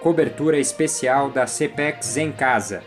[0.00, 2.82] Cobertura especial da CPEX em casa.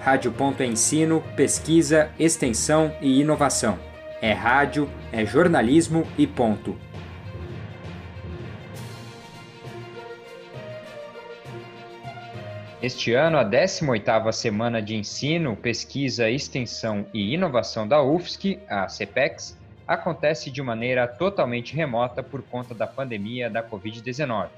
[0.00, 3.78] Rádio Ponto ensino, pesquisa, extensão e inovação.
[4.22, 6.78] É rádio, é jornalismo e ponto.
[12.82, 19.54] Este ano, a 18ª Semana de Ensino, Pesquisa, Extensão e Inovação da UFSC, a CPEX,
[19.86, 24.48] acontece de maneira totalmente remota por conta da pandemia da Covid-19.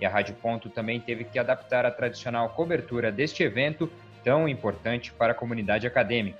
[0.00, 3.90] E a Rádio Ponto também teve que adaptar a tradicional cobertura deste evento
[4.24, 6.38] tão importante para a comunidade acadêmica.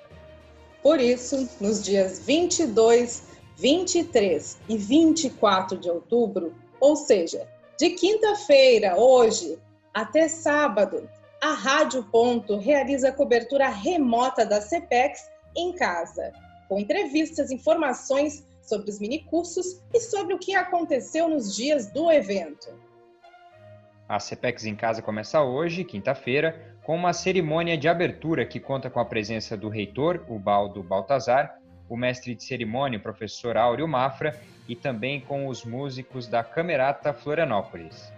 [0.82, 3.24] Por isso, nos dias 22,
[3.56, 7.46] 23 e 24 de outubro, ou seja,
[7.78, 9.58] de quinta-feira, hoje,
[9.92, 11.08] até sábado,
[11.40, 16.32] a Rádio Ponto realiza cobertura remota da CPEX em casa,
[16.68, 22.68] com entrevistas, informações sobre os minicursos e sobre o que aconteceu nos dias do evento.
[24.10, 28.98] A CPEX em casa começa hoje, quinta-feira, com uma cerimônia de abertura que conta com
[28.98, 31.56] a presença do reitor, o Baldo Baltazar,
[31.88, 34.36] o mestre de cerimônia, o professor Áureo Mafra,
[34.68, 38.12] e também com os músicos da Camerata Florianópolis.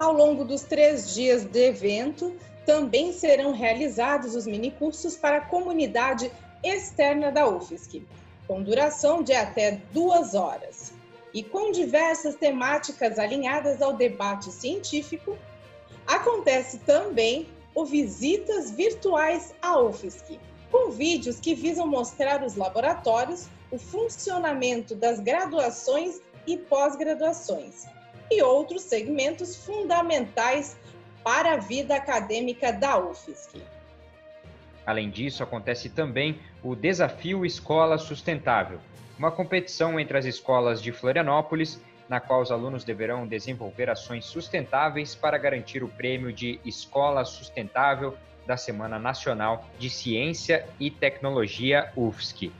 [0.00, 2.36] Ao longo dos três dias de evento,
[2.66, 6.28] também serão realizados os minicursos para a comunidade
[6.60, 8.02] externa da UFSC,
[8.48, 10.98] com duração de até duas horas
[11.32, 15.36] e com diversas temáticas alinhadas ao debate científico.
[16.06, 20.38] Acontece também o Visitas Virtuais à UFSC,
[20.70, 27.86] com vídeos que visam mostrar os laboratórios, o funcionamento das graduações e pós-graduações
[28.30, 30.76] e outros segmentos fundamentais
[31.24, 33.62] para a vida acadêmica da UFSC.
[34.86, 38.78] Além disso, acontece também o Desafio Escola Sustentável,
[39.18, 45.14] uma competição entre as escolas de Florianópolis, na qual os alunos deverão desenvolver ações sustentáveis
[45.14, 52.50] para garantir o prêmio de Escola Sustentável da Semana Nacional de Ciência e Tecnologia UFSC.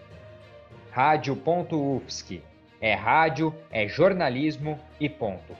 [0.90, 2.42] Rádio.UFSC
[2.78, 5.56] é rádio, é jornalismo e ponto.